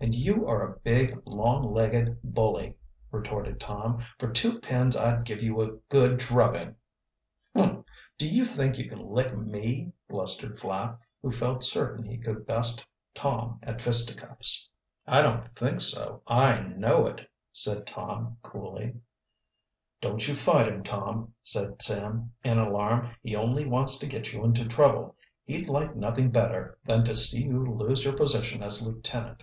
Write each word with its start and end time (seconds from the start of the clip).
"And 0.00 0.14
you 0.14 0.46
are 0.46 0.60
a 0.62 0.78
big, 0.80 1.18
long 1.24 1.72
legged 1.72 2.18
bully," 2.22 2.76
retorted 3.10 3.58
Tom. 3.58 4.04
"For 4.18 4.30
two 4.30 4.58
pins 4.60 4.98
I'd 4.98 5.24
give 5.24 5.42
you 5.42 5.62
a 5.62 5.76
good 5.88 6.18
drubbing." 6.18 6.74
"Humph! 7.56 7.86
Do 8.18 8.28
you 8.30 8.44
think 8.44 8.76
you 8.76 8.86
can 8.86 8.98
lick 9.00 9.34
me?" 9.34 9.94
blustered 10.06 10.60
Flapp, 10.60 11.00
who 11.22 11.30
felt 11.30 11.64
certain 11.64 12.04
he 12.04 12.18
could 12.18 12.44
best 12.46 12.84
Tom 13.14 13.58
at 13.62 13.80
fisticuffs. 13.80 14.68
"I 15.06 15.22
don't 15.22 15.56
think 15.56 15.80
so 15.80 16.20
I 16.26 16.60
know 16.60 17.06
it," 17.06 17.26
said 17.54 17.86
Tom 17.86 18.36
coolly. 18.42 18.96
"Don't 20.02 20.28
you 20.28 20.34
fight 20.34 20.68
him, 20.68 20.82
Tom," 20.82 21.32
said 21.42 21.80
Sam, 21.80 22.30
in 22.44 22.58
alarm. 22.58 23.14
"He 23.22 23.34
only 23.34 23.64
wants 23.66 23.98
to 24.00 24.06
get 24.06 24.34
you 24.34 24.44
into 24.44 24.68
trouble. 24.68 25.16
He'd 25.46 25.70
like 25.70 25.96
nothing 25.96 26.30
better 26.30 26.76
than 26.84 27.06
to 27.06 27.14
see 27.14 27.44
you 27.44 27.64
lose 27.64 28.04
your 28.04 28.14
position 28.14 28.62
as 28.62 28.82
lieutenant." 28.86 29.42